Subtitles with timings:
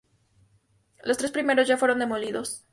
[1.03, 2.63] Los tres primeros ya fueron demolidos.